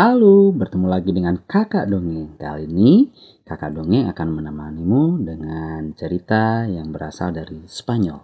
[0.00, 2.32] Halo, bertemu lagi dengan kakak dongeng.
[2.40, 3.12] Kali ini
[3.44, 8.16] kakak dongeng akan menemanimu dengan cerita yang berasal dari Spanyol.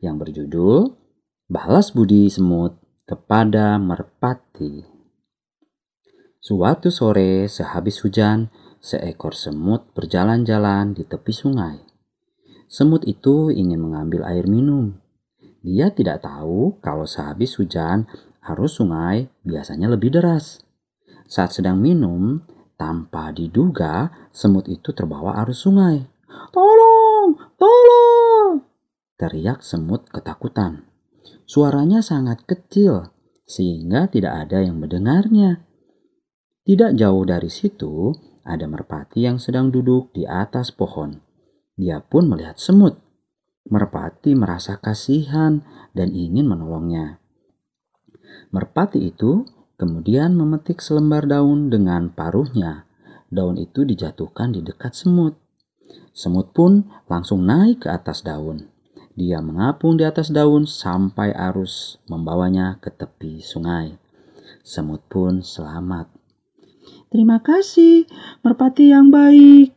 [0.00, 0.88] Yang berjudul
[1.52, 4.88] Balas Budi Semut kepada Merpati.
[6.40, 8.48] Suatu sore sehabis hujan,
[8.80, 11.76] seekor semut berjalan-jalan di tepi sungai.
[12.72, 14.96] Semut itu ingin mengambil air minum.
[15.60, 18.08] Dia tidak tahu kalau sehabis hujan
[18.44, 20.60] arus sungai biasanya lebih deras.
[21.24, 22.44] Saat sedang minum,
[22.76, 26.04] tanpa diduga semut itu terbawa arus sungai.
[26.52, 27.34] Tolong!
[27.56, 28.60] Tolong!
[29.16, 30.84] Teriak semut ketakutan.
[31.48, 33.08] Suaranya sangat kecil
[33.44, 35.64] sehingga tidak ada yang mendengarnya.
[36.64, 38.12] Tidak jauh dari situ
[38.44, 41.20] ada merpati yang sedang duduk di atas pohon.
[41.76, 43.00] Dia pun melihat semut.
[43.64, 45.64] Merpati merasa kasihan
[45.96, 47.23] dan ingin menolongnya.
[48.54, 49.42] Merpati itu
[49.74, 52.86] kemudian memetik selembar daun dengan paruhnya.
[53.26, 55.34] Daun itu dijatuhkan di dekat semut.
[56.14, 58.70] Semut pun langsung naik ke atas daun.
[59.18, 63.98] Dia mengapung di atas daun sampai arus membawanya ke tepi sungai.
[64.62, 66.06] Semut pun selamat.
[67.10, 68.06] Terima kasih,
[68.42, 69.74] merpati yang baik,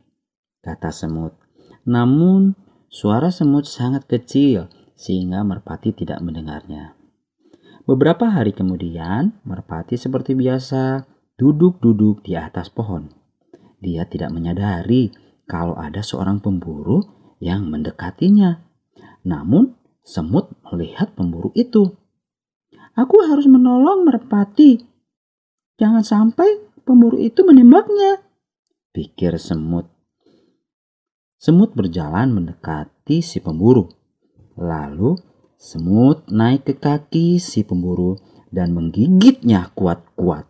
[0.66, 1.38] kata semut.
[1.86, 2.58] Namun,
[2.90, 6.98] suara semut sangat kecil sehingga merpati tidak mendengarnya.
[7.88, 11.08] Beberapa hari kemudian, Merpati seperti biasa
[11.40, 13.08] duduk-duduk di atas pohon.
[13.80, 15.08] Dia tidak menyadari
[15.48, 17.00] kalau ada seorang pemburu
[17.40, 18.60] yang mendekatinya.
[19.24, 21.96] Namun, semut melihat pemburu itu.
[23.00, 24.84] Aku harus menolong Merpati.
[25.80, 28.20] Jangan sampai pemburu itu menembaknya,
[28.92, 29.88] pikir semut.
[31.40, 33.88] Semut berjalan mendekati si pemburu.
[34.60, 38.14] Lalu Semut naik ke kaki si pemburu
[38.54, 40.46] dan menggigitnya kuat-kuat.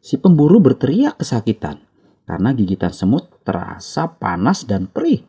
[0.00, 1.84] Si pemburu berteriak kesakitan
[2.24, 5.20] karena gigitan semut terasa panas dan perih.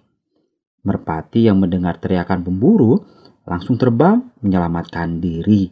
[0.88, 3.04] Merpati yang mendengar teriakan pemburu
[3.44, 5.68] langsung terbang menyelamatkan diri.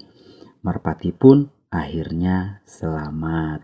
[0.60, 3.64] Merpati pun akhirnya selamat.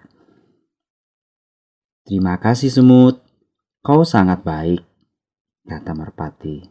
[2.08, 3.20] Terima kasih semut,
[3.84, 4.86] kau sangat baik,
[5.68, 6.64] kata Merpati.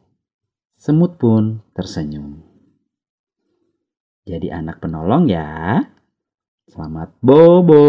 [0.78, 2.53] Semut pun tersenyum.
[4.24, 5.84] Jadi anak penolong ya.
[6.64, 7.84] Selamat bobo.